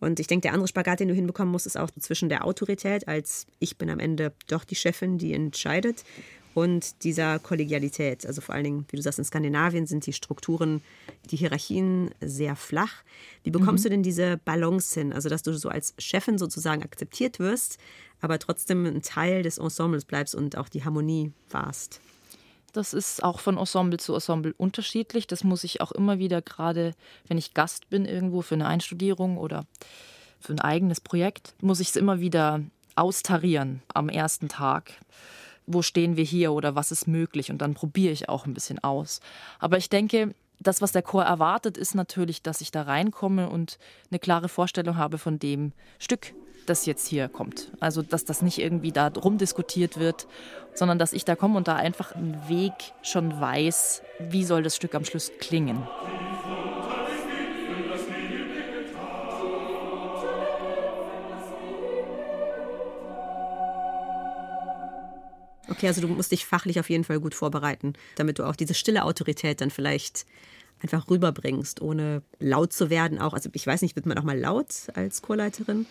[0.01, 3.07] Und ich denke, der andere Spagat, den du hinbekommen musst, ist auch zwischen der Autorität,
[3.07, 6.05] als ich bin am Ende doch die Chefin, die entscheidet,
[6.55, 8.27] und dieser Kollegialität.
[8.27, 10.83] Also vor allen Dingen, wie du sagst, in Skandinavien sind die Strukturen,
[11.31, 13.03] die Hierarchien sehr flach.
[13.43, 13.89] Wie bekommst mhm.
[13.89, 15.13] du denn diese Balance hin?
[15.13, 17.79] Also, dass du so als Chefin sozusagen akzeptiert wirst,
[18.21, 22.01] aber trotzdem ein Teil des Ensembles bleibst und auch die Harmonie wahrst.
[22.73, 25.27] Das ist auch von Ensemble zu Ensemble unterschiedlich.
[25.27, 26.95] Das muss ich auch immer wieder, gerade
[27.29, 29.67] wenn ich Gast bin irgendwo für eine Einstudierung oder
[30.41, 32.63] für ein eigenes Projekt, muss ich es immer wieder
[32.95, 34.93] austarieren am ersten Tag.
[35.67, 37.51] Wo stehen wir hier oder was ist möglich?
[37.51, 39.21] Und dann probiere ich auch ein bisschen aus.
[39.59, 43.79] Aber ich denke, das, was der Chor erwartet, ist natürlich, dass ich da reinkomme und
[44.11, 46.35] eine klare Vorstellung habe von dem Stück,
[46.67, 47.73] das jetzt hier kommt.
[47.81, 50.27] Also, dass das nicht irgendwie da rumdiskutiert wird,
[50.75, 52.73] sondern dass ich da komme und da einfach einen Weg
[53.03, 55.87] schon weiß, wie soll das Stück am Schluss klingen.
[65.83, 68.75] Okay, also du musst dich fachlich auf jeden Fall gut vorbereiten, damit du auch diese
[68.75, 70.27] stille Autorität dann vielleicht
[70.81, 73.35] einfach rüberbringst, ohne laut zu werden auch.
[73.35, 75.87] Also ich weiß nicht, wird man auch mal laut als Chorleiterin?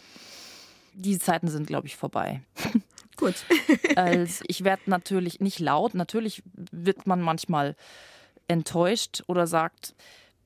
[0.93, 2.41] die Zeiten sind, glaube ich, vorbei.
[3.17, 3.35] Gut.
[3.95, 5.93] also ich werde natürlich nicht laut.
[5.93, 7.75] Natürlich wird man manchmal
[8.47, 9.95] enttäuscht oder sagt,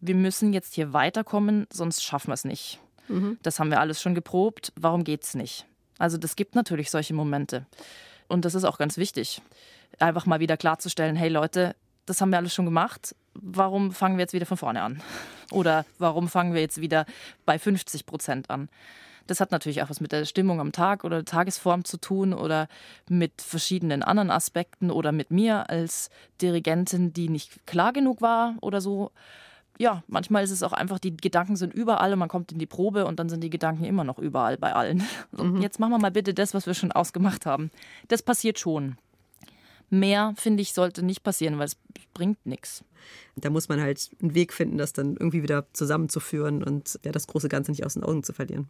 [0.02, 2.80] wir müssen jetzt hier weiterkommen, sonst schaffen wir es nicht.
[3.08, 3.38] Mhm.
[3.42, 4.74] Das haben wir alles schon geprobt.
[4.76, 5.66] Warum geht es nicht?
[5.98, 7.66] Also das gibt natürlich solche Momente.
[8.28, 9.42] Und das ist auch ganz wichtig,
[10.00, 13.16] einfach mal wieder klarzustellen, hey Leute, das haben wir alles schon gemacht.
[13.34, 15.02] Warum fangen wir jetzt wieder von vorne an?
[15.52, 17.06] Oder warum fangen wir jetzt wieder
[17.46, 18.70] bei 50 Prozent an?
[19.28, 22.32] Das hat natürlich auch was mit der Stimmung am Tag oder der Tagesform zu tun
[22.32, 22.68] oder
[23.10, 26.12] mit verschiedenen anderen Aspekten oder mit mir als
[26.42, 29.12] Dirigentin, die nicht klar genug war oder so.
[29.78, 32.66] Ja, manchmal ist es auch einfach, die Gedanken sind überall und man kommt in die
[32.66, 35.04] Probe und dann sind die Gedanken immer noch überall bei allen.
[35.32, 35.62] Mhm.
[35.62, 37.70] Jetzt machen wir mal bitte das, was wir schon ausgemacht haben.
[38.08, 38.98] Das passiert schon.
[39.90, 41.78] Mehr, finde ich, sollte nicht passieren, weil es
[42.14, 42.84] bringt nichts.
[43.36, 47.28] Da muss man halt einen Weg finden, das dann irgendwie wieder zusammenzuführen und ja, das
[47.28, 48.70] große Ganze nicht aus den Augen zu verlieren.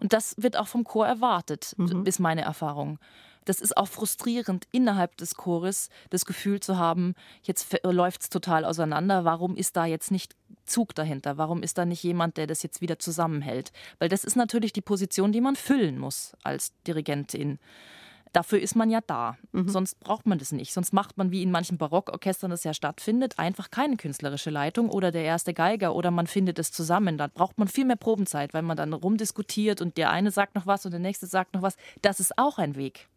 [0.00, 2.04] Und das wird auch vom Chor erwartet, mhm.
[2.06, 2.98] ist meine Erfahrung.
[3.46, 8.64] Das ist auch frustrierend, innerhalb des Chores das Gefühl zu haben, jetzt läuft es total
[8.64, 9.24] auseinander.
[9.24, 10.34] Warum ist da jetzt nicht
[10.66, 11.38] Zug dahinter?
[11.38, 13.72] Warum ist da nicht jemand, der das jetzt wieder zusammenhält?
[13.98, 17.58] Weil das ist natürlich die Position, die man füllen muss als Dirigentin
[18.32, 19.36] Dafür ist man ja da.
[19.52, 19.68] Mhm.
[19.68, 20.72] Sonst braucht man das nicht.
[20.72, 25.10] Sonst macht man, wie in manchen Barockorchestern das ja stattfindet, einfach keine künstlerische Leitung oder
[25.10, 27.18] der erste Geiger oder man findet es zusammen.
[27.18, 30.66] Da braucht man viel mehr Probenzeit, weil man dann rumdiskutiert und der eine sagt noch
[30.66, 31.76] was und der nächste sagt noch was.
[32.02, 33.08] Das ist auch ein Weg.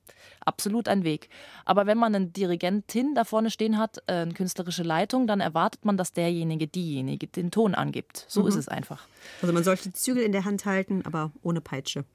[0.45, 1.29] Absolut ein Weg.
[1.65, 5.85] Aber wenn man einen Dirigentin da vorne stehen hat, äh, eine künstlerische Leitung, dann erwartet
[5.85, 8.25] man, dass derjenige, diejenige den Ton angibt.
[8.27, 8.47] So mhm.
[8.47, 9.05] ist es einfach.
[9.41, 12.05] Also man sollte die Zügel in der Hand halten, aber ohne Peitsche.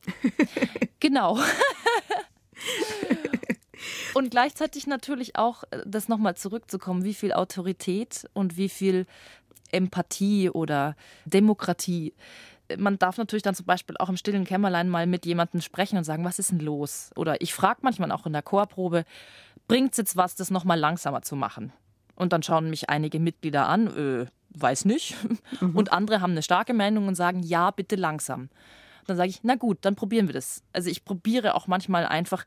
[1.00, 1.38] genau.
[4.14, 9.06] Und gleichzeitig natürlich auch, äh, das nochmal zurückzukommen, wie viel Autorität und wie viel
[9.72, 12.14] Empathie oder Demokratie.
[12.78, 16.04] Man darf natürlich dann zum Beispiel auch im stillen Kämmerlein mal mit jemandem sprechen und
[16.04, 17.10] sagen, was ist denn los?
[17.16, 19.04] Oder ich frage manchmal auch in der Chorprobe,
[19.68, 21.72] bringt es jetzt was, das nochmal langsamer zu machen?
[22.14, 25.16] Und dann schauen mich einige Mitglieder an, äh, weiß nicht.
[25.60, 25.76] Mhm.
[25.76, 28.48] Und andere haben eine starke Meinung und sagen, ja, bitte langsam.
[29.06, 30.62] Dann sage ich, na gut, dann probieren wir das.
[30.72, 32.44] Also ich probiere auch manchmal einfach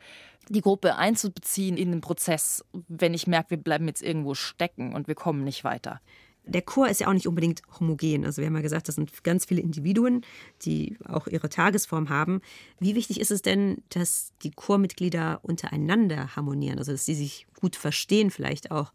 [0.50, 5.08] die Gruppe einzubeziehen in den Prozess, wenn ich merke, wir bleiben jetzt irgendwo stecken und
[5.08, 6.02] wir kommen nicht weiter.
[6.46, 8.26] Der Chor ist ja auch nicht unbedingt homogen.
[8.26, 10.22] Also wir haben ja gesagt, das sind ganz viele Individuen,
[10.62, 12.39] die auch ihre Tagesform haben.
[12.80, 17.76] Wie wichtig ist es denn, dass die Chormitglieder untereinander harmonieren, also dass sie sich gut
[17.76, 18.93] verstehen vielleicht auch,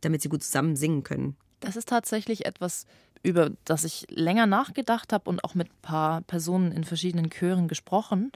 [0.00, 1.36] damit sie gut zusammen singen können?
[1.58, 2.86] Das ist tatsächlich etwas,
[3.22, 7.68] über das ich länger nachgedacht habe und auch mit ein paar Personen in verschiedenen Chören
[7.68, 8.32] gesprochen.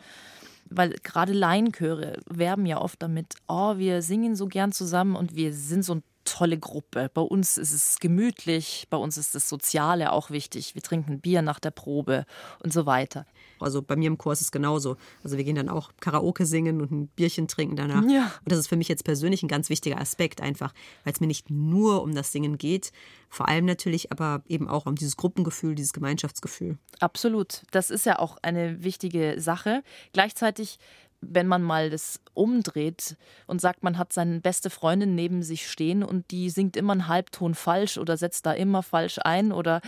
[0.68, 5.53] Weil gerade Laienchöre werben ja oft damit, oh, wir singen so gern zusammen und wir
[5.53, 7.09] sind so ein tolle Gruppe.
[7.12, 10.75] Bei uns ist es gemütlich, bei uns ist das Soziale auch wichtig.
[10.75, 12.27] Wir trinken Bier nach der Probe
[12.62, 13.27] und so weiter.
[13.61, 14.97] Also bei mir im Chor ist es genauso.
[15.23, 18.05] Also wir gehen dann auch Karaoke singen und ein Bierchen trinken danach.
[18.09, 18.33] Ja.
[18.45, 20.73] Und das ist für mich jetzt persönlich ein ganz wichtiger Aspekt einfach,
[21.05, 22.92] weil es mir nicht nur um das Singen geht,
[23.29, 26.79] vor allem natürlich aber eben auch um dieses Gruppengefühl, dieses Gemeinschaftsgefühl.
[27.01, 27.62] Absolut.
[27.71, 29.83] Das ist ja auch eine wichtige Sache.
[30.12, 30.79] Gleichzeitig
[31.20, 36.02] wenn man mal das umdreht und sagt, man hat seine beste Freundin neben sich stehen
[36.02, 39.81] und die singt immer einen Halbton falsch oder setzt da immer falsch ein oder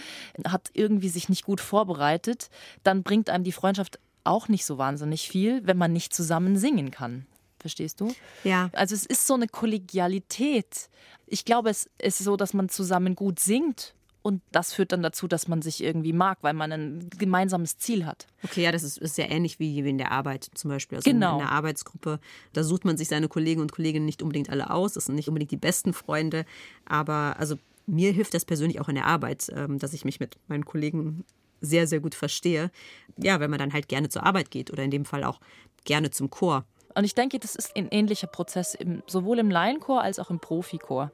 [0.46, 2.50] hat irgendwie sich nicht gut vorbereitet,
[2.82, 6.90] dann bringt einem die Freundschaft auch nicht so wahnsinnig viel, wenn man nicht zusammen singen
[6.90, 7.26] kann.
[7.58, 8.14] Verstehst du?
[8.44, 8.70] Ja.
[8.72, 10.88] Also es ist so eine Kollegialität.
[11.26, 13.94] Ich glaube, es ist so, dass man zusammen gut singt
[14.28, 18.04] und das führt dann dazu, dass man sich irgendwie mag, weil man ein gemeinsames Ziel
[18.04, 18.26] hat.
[18.44, 20.96] Okay, ja, das ist, ist sehr ähnlich wie in der Arbeit zum Beispiel.
[20.98, 21.36] Also genau.
[21.36, 22.20] In einer Arbeitsgruppe,
[22.52, 24.92] da sucht man sich seine Kollegen und Kolleginnen nicht unbedingt alle aus.
[24.92, 26.44] Das sind nicht unbedingt die besten Freunde.
[26.84, 30.36] Aber also mir hilft das persönlich auch in der Arbeit, ähm, dass ich mich mit
[30.46, 31.24] meinen Kollegen
[31.62, 32.70] sehr, sehr gut verstehe.
[33.16, 35.40] Ja, wenn man dann halt gerne zur Arbeit geht oder in dem Fall auch
[35.84, 36.66] gerne zum Chor.
[36.94, 41.12] Und ich denke, das ist ein ähnlicher Prozess, sowohl im Laienchor als auch im Profichor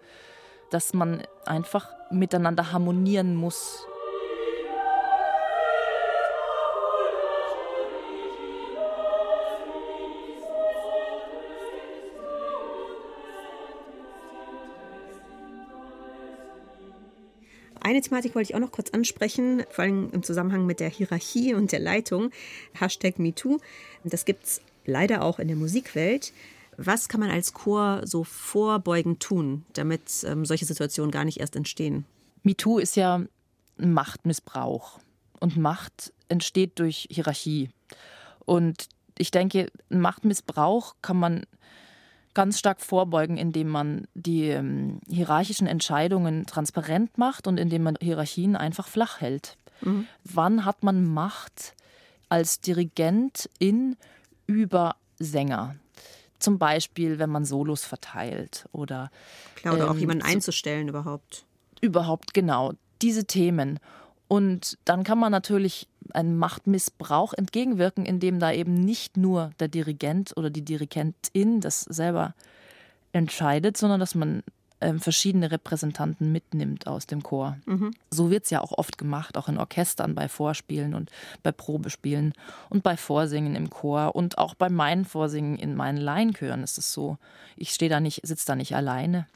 [0.71, 3.87] dass man einfach miteinander harmonieren muss.
[17.85, 21.53] Eine Thematik wollte ich auch noch kurz ansprechen, vor allem im Zusammenhang mit der Hierarchie
[21.53, 22.31] und der Leitung.
[22.73, 23.59] Hashtag MeToo.
[24.05, 26.33] Das gibt es leider auch in der Musikwelt.
[26.77, 31.57] Was kann man als Chor so vorbeugend tun, damit ähm, solche Situationen gar nicht erst
[31.57, 32.05] entstehen?
[32.43, 33.23] MeToo ist ja
[33.77, 34.99] Machtmissbrauch.
[35.41, 37.71] Und Macht entsteht durch Hierarchie.
[38.45, 41.43] Und ich denke, Machtmissbrauch kann man
[42.35, 48.57] ganz stark vorbeugen, indem man die ähm, hierarchischen Entscheidungen transparent macht und indem man Hierarchien
[48.57, 49.57] einfach flach hält.
[49.81, 50.07] Mhm.
[50.25, 51.75] Wann hat man Macht
[52.29, 53.97] als Dirigentin
[54.47, 55.77] über Sänger?
[56.45, 59.11] Zum Beispiel, wenn man Solos verteilt oder.
[59.55, 61.47] Klar, oder ähm, auch jemanden einzustellen überhaupt.
[61.81, 62.73] Überhaupt, genau.
[63.01, 63.81] Diese Themen.
[64.29, 70.37] Und dann kann man natürlich einem Machtmissbrauch entgegenwirken, indem da eben nicht nur der Dirigent
[70.37, 72.35] oder die Dirigentin das selber
[73.13, 74.43] entscheidet, sondern dass man
[74.85, 77.57] ähm, verschiedene Repräsentanten mitnimmt aus dem Chor.
[77.65, 77.93] Mhm.
[78.11, 81.11] So wird es ja auch oft gemacht, auch in Orchestern, bei Vorspielen und
[81.43, 82.35] bei Probespielen
[82.69, 86.93] und bei Vorsingen im Chor und auch bei meinen Vorsingen in meinen Laienchören ist es
[86.93, 87.17] so.
[87.57, 89.27] Ich stehe da nicht, sitze da nicht alleine,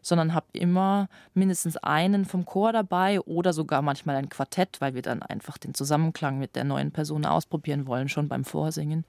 [0.00, 5.02] sondern habe immer mindestens einen vom Chor dabei oder sogar manchmal ein Quartett, weil wir
[5.02, 9.04] dann einfach den Zusammenklang mit der neuen Person ausprobieren wollen, schon beim Vorsingen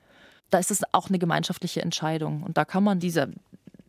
[0.51, 2.43] da ist es auch eine gemeinschaftliche Entscheidung.
[2.43, 3.29] Und da kann man dieser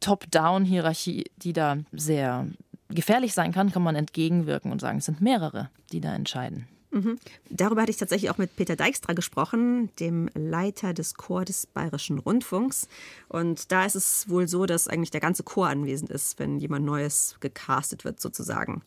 [0.00, 2.46] Top-Down-Hierarchie, die da sehr
[2.88, 6.68] gefährlich sein kann, kann man entgegenwirken und sagen, es sind mehrere, die da entscheiden.
[6.96, 7.18] Mhm.
[7.50, 12.18] Darüber hatte ich tatsächlich auch mit Peter Dijkstra gesprochen, dem Leiter des Chor des Bayerischen
[12.18, 12.88] Rundfunks.
[13.28, 16.86] Und da ist es wohl so, dass eigentlich der ganze Chor anwesend ist, wenn jemand
[16.86, 18.82] Neues gecastet wird, sozusagen.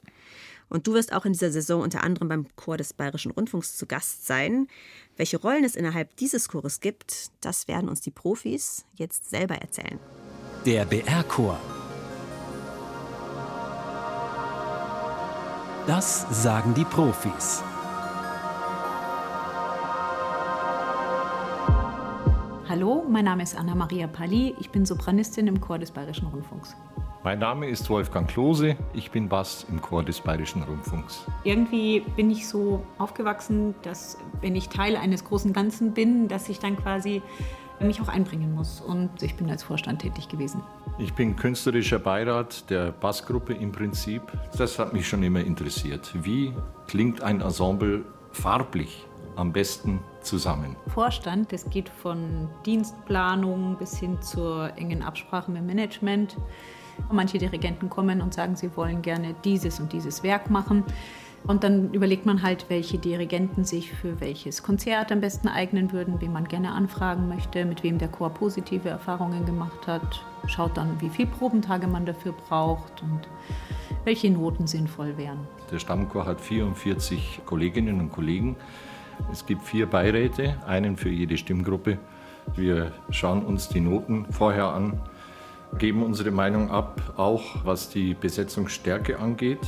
[0.69, 3.85] Und du wirst auch in dieser Saison unter anderem beim Chor des Bayerischen Rundfunks zu
[3.85, 4.67] Gast sein.
[5.17, 9.99] Welche Rollen es innerhalb dieses Chores gibt, das werden uns die Profis jetzt selber erzählen.
[10.65, 11.57] Der BR-Chor.
[15.87, 17.63] Das sagen die Profis.
[22.67, 24.53] Hallo, mein Name ist Anna-Maria Palli.
[24.59, 26.75] Ich bin Sopranistin im Chor des Bayerischen Rundfunks.
[27.23, 28.75] Mein Name ist Wolfgang Klose.
[28.91, 31.25] Ich bin Bass im Chor des Bayerischen Rundfunks.
[31.45, 36.59] Irgendwie bin ich so aufgewachsen, dass wenn ich Teil eines großen Ganzen bin, dass ich
[36.59, 37.21] dann quasi
[37.87, 38.81] mich auch einbringen muss.
[38.81, 40.61] Und ich bin als Vorstand tätig gewesen.
[40.97, 44.21] Ich bin künstlerischer Beirat der Bassgruppe im Prinzip.
[44.57, 46.11] Das hat mich schon immer interessiert.
[46.13, 46.53] Wie
[46.87, 50.75] klingt ein Ensemble farblich am besten zusammen?
[50.87, 56.35] Vorstand, das geht von Dienstplanung bis hin zur engen Absprache mit Management.
[57.11, 60.83] Manche Dirigenten kommen und sagen, sie wollen gerne dieses und dieses Werk machen.
[61.45, 66.19] Und dann überlegt man halt, welche Dirigenten sich für welches Konzert am besten eignen würden,
[66.19, 70.23] wen man gerne anfragen möchte, mit wem der Chor positive Erfahrungen gemacht hat.
[70.47, 73.27] Schaut dann, wie viele Probentage man dafür braucht und
[74.03, 75.39] welche Noten sinnvoll wären.
[75.71, 78.55] Der Stammchor hat 44 Kolleginnen und Kollegen.
[79.31, 81.97] Es gibt vier Beiräte, einen für jede Stimmgruppe.
[82.55, 85.01] Wir schauen uns die Noten vorher an,
[85.77, 89.59] geben unsere Meinung ab, auch was die Besetzungsstärke angeht.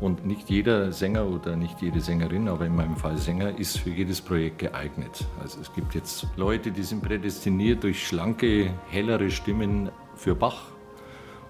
[0.00, 3.90] Und nicht jeder Sänger oder nicht jede Sängerin, aber in meinem Fall Sänger, ist für
[3.90, 5.24] jedes Projekt geeignet.
[5.42, 10.72] Also es gibt jetzt Leute, die sind prädestiniert durch schlanke, hellere Stimmen für Bach.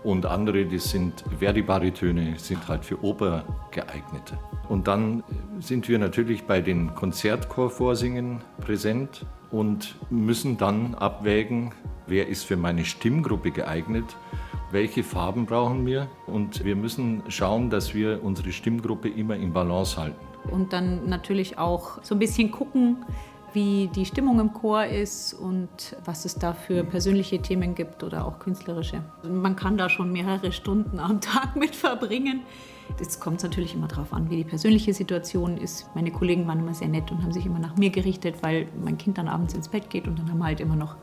[0.04, 4.34] Und andere, die sind Verdi-Baritöne, sind halt für Oper geeignet.
[4.68, 5.24] Und dann
[5.58, 11.72] sind wir natürlich bei den Konzertchorvorsingen präsent und müssen dann abwägen,
[12.06, 14.16] wer ist für meine Stimmgruppe geeignet
[14.70, 19.96] welche Farben brauchen wir und wir müssen schauen, dass wir unsere Stimmgruppe immer in Balance
[19.96, 20.16] halten.
[20.50, 23.04] Und dann natürlich auch so ein bisschen gucken,
[23.52, 28.26] wie die Stimmung im Chor ist und was es da für persönliche Themen gibt oder
[28.26, 29.02] auch künstlerische.
[29.22, 32.42] Man kann da schon mehrere Stunden am Tag mit verbringen.
[33.00, 35.88] Es kommt natürlich immer darauf an, wie die persönliche Situation ist.
[35.94, 38.98] Meine Kollegen waren immer sehr nett und haben sich immer nach mir gerichtet, weil mein
[38.98, 40.96] Kind dann abends ins Bett geht und dann haben wir halt immer noch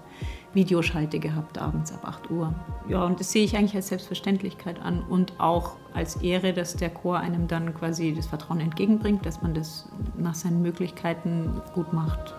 [0.54, 2.54] Videoschalte gehabt, abends ab 8 Uhr.
[2.88, 6.90] Ja, und das sehe ich eigentlich als Selbstverständlichkeit an und auch als Ehre, dass der
[6.90, 12.36] Chor einem dann quasi das Vertrauen entgegenbringt, dass man das nach seinen Möglichkeiten gut macht.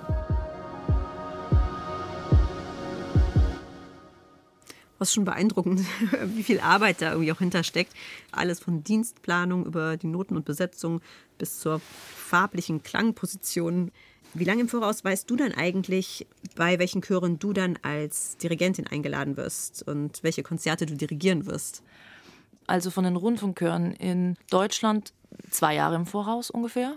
[4.99, 5.81] Was schon beeindruckend,
[6.27, 7.93] wie viel Arbeit da irgendwie auch hintersteckt.
[8.31, 11.01] Alles von Dienstplanung über die Noten und Besetzung
[11.37, 13.91] bis zur farblichen Klangposition.
[14.37, 18.89] Wie lange im Voraus weißt du dann eigentlich, bei welchen Chören du dann als Dirigentin
[18.89, 21.85] eingeladen wirst und welche Konzerte du dirigieren wirst?
[22.67, 25.13] Also von den Rundfunkchören in Deutschland
[25.51, 26.97] zwei Jahre im Voraus ungefähr.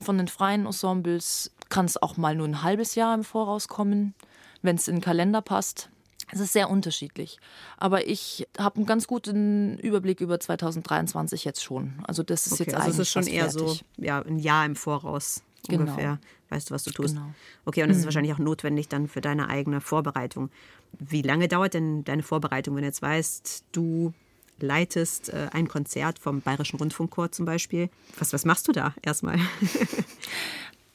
[0.00, 4.14] Von den freien Ensembles kann es auch mal nur ein halbes Jahr im Voraus kommen,
[4.62, 5.88] wenn es in den Kalender passt.
[6.32, 7.38] Es ist sehr unterschiedlich.
[7.76, 12.02] Aber ich habe einen ganz guten Überblick über 2023 jetzt schon.
[12.06, 13.84] Also das ist okay, jetzt also eigentlich es ist schon eher fertig.
[13.96, 15.82] so ja, ein Jahr im Voraus Genau.
[15.82, 16.18] ungefähr.
[16.48, 17.14] Weißt du, was du tust?
[17.14, 17.28] Genau.
[17.64, 18.06] Okay, und das ist Mhm.
[18.06, 20.50] wahrscheinlich auch notwendig dann für deine eigene Vorbereitung.
[20.98, 24.12] Wie lange dauert denn deine Vorbereitung, wenn du jetzt weißt, du
[24.58, 27.88] leitest äh, ein Konzert vom Bayerischen Rundfunkchor zum Beispiel?
[28.18, 29.38] Was, was machst du da erstmal?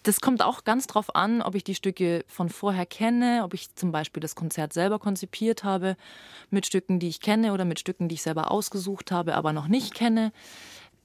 [0.04, 3.74] Das kommt auch ganz drauf an, ob ich die Stücke von vorher kenne, ob ich
[3.74, 5.98] zum Beispiel das Konzert selber konzipiert habe,
[6.52, 9.68] mit Stücken, die ich kenne oder mit Stücken, die ich selber ausgesucht habe, aber noch
[9.68, 10.32] nicht kenne.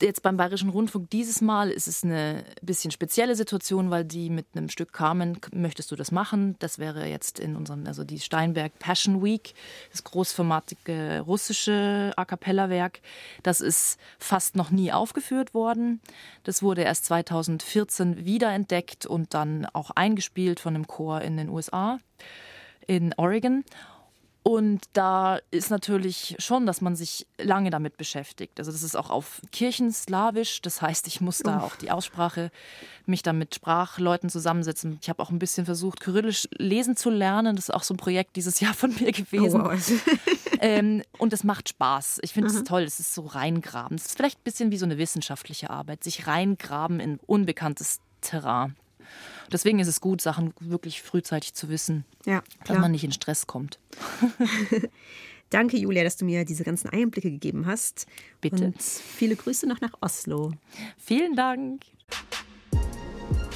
[0.03, 4.47] Jetzt beim Bayerischen Rundfunk dieses Mal ist es eine bisschen spezielle Situation, weil die mit
[4.55, 6.57] einem Stück kamen, möchtest du das machen?
[6.59, 9.53] Das wäre jetzt in unserem, also die Steinberg Passion Week,
[9.91, 13.01] das großformatige russische A Cappella-Werk.
[13.43, 16.01] Das ist fast noch nie aufgeführt worden.
[16.45, 21.99] Das wurde erst 2014 wiederentdeckt und dann auch eingespielt von einem Chor in den USA,
[22.87, 23.65] in Oregon.
[24.43, 28.59] Und da ist natürlich schon, dass man sich lange damit beschäftigt.
[28.59, 30.63] Also das ist auch auf Kirchenslawisch.
[30.63, 32.51] Das heißt, ich muss da auch die Aussprache,
[33.05, 34.99] mich da mit Sprachleuten zusammensetzen.
[35.03, 37.55] Ich habe auch ein bisschen versucht, Kyrillisch lesen zu lernen.
[37.57, 39.61] Das ist auch so ein Projekt dieses Jahr von mir gewesen.
[39.61, 39.93] Oh, wow.
[40.61, 42.21] ähm, und es macht Spaß.
[42.23, 42.65] Ich finde es Mhm.
[42.65, 42.83] toll.
[42.83, 43.97] Es ist so reingraben.
[43.97, 46.03] Es ist vielleicht ein bisschen wie so eine wissenschaftliche Arbeit.
[46.03, 48.75] Sich reingraben in unbekanntes Terrain.
[49.53, 53.47] Deswegen ist es gut, Sachen wirklich frühzeitig zu wissen, Ja, dass man nicht in Stress
[53.47, 53.79] kommt.
[55.51, 58.07] Danke, Julia, dass du mir diese ganzen Einblicke gegeben hast.
[58.41, 58.67] Bitte.
[58.67, 60.53] Und viele Grüße noch nach Oslo.
[60.97, 61.83] Vielen Dank.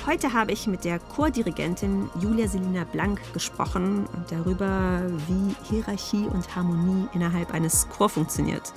[0.06, 6.54] Heute habe ich mit der Chordirigentin Julia Selina Blank gesprochen und darüber, wie Hierarchie und
[6.54, 8.74] Harmonie innerhalb eines Chor funktioniert.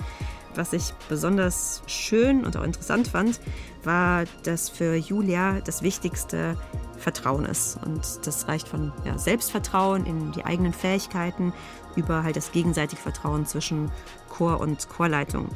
[0.58, 3.38] Was ich besonders schön und auch interessant fand,
[3.84, 6.56] war, dass für Julia das Wichtigste
[6.98, 7.78] Vertrauen ist.
[7.86, 11.52] Und das reicht von ja, Selbstvertrauen in die eigenen Fähigkeiten
[11.94, 13.92] über halt das gegenseitige Vertrauen zwischen
[14.30, 15.48] Chor und Chorleitung.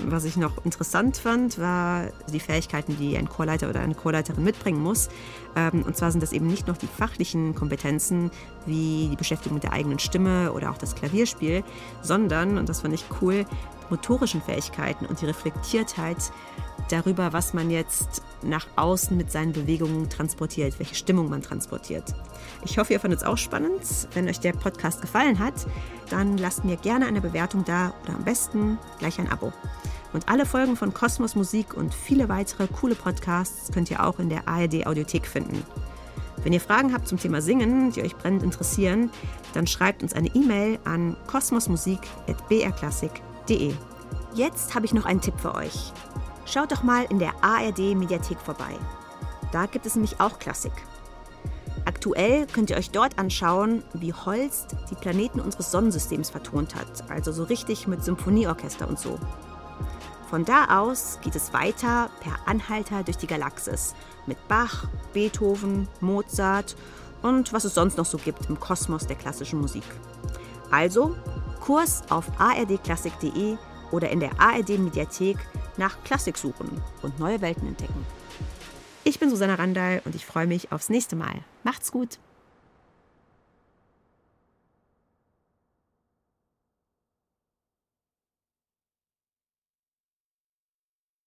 [0.00, 4.82] Was ich noch interessant fand, war die Fähigkeiten, die ein Chorleiter oder eine Chorleiterin mitbringen
[4.82, 5.08] muss.
[5.56, 8.30] Ähm, und zwar sind das eben nicht nur die fachlichen Kompetenzen,
[8.66, 11.64] wie die Beschäftigung mit der eigenen Stimme oder auch das Klavierspiel,
[12.02, 13.46] sondern, und das fand ich cool,
[13.92, 16.32] motorischen Fähigkeiten und die Reflektiertheit
[16.88, 22.14] darüber, was man jetzt nach außen mit seinen Bewegungen transportiert, welche Stimmung man transportiert.
[22.64, 23.82] Ich hoffe, ihr fandet es auch spannend.
[24.14, 25.54] Wenn euch der Podcast gefallen hat,
[26.10, 29.52] dann lasst mir gerne eine Bewertung da oder am besten gleich ein Abo.
[30.12, 34.28] Und alle Folgen von Kosmos Musik und viele weitere coole Podcasts könnt ihr auch in
[34.28, 35.64] der ARD Audiothek finden.
[36.42, 39.10] Wenn ihr Fragen habt zum Thema Singen, die euch brennend interessieren,
[39.54, 43.31] dann schreibt uns eine E-Mail an kosmosmusik.brklassik.de.
[44.34, 45.92] Jetzt habe ich noch einen Tipp für euch.
[46.46, 48.78] Schaut doch mal in der ARD Mediathek vorbei.
[49.52, 50.72] Da gibt es nämlich auch Klassik.
[51.84, 57.32] Aktuell könnt ihr euch dort anschauen, wie Holst die Planeten unseres Sonnensystems vertont hat, also
[57.32, 59.18] so richtig mit Symphonieorchester und so.
[60.30, 63.94] Von da aus geht es weiter per Anhalter durch die Galaxis
[64.26, 66.76] mit Bach, Beethoven, Mozart
[67.20, 69.84] und was es sonst noch so gibt im Kosmos der klassischen Musik.
[70.70, 71.16] Also
[71.62, 73.56] Kurs auf ardklassik.de
[73.92, 75.36] oder in der ARD Mediathek
[75.76, 78.04] nach Klassik suchen und neue Welten entdecken.
[79.04, 81.44] Ich bin Susanna Randall und ich freue mich aufs nächste Mal.
[81.62, 82.18] Macht's gut!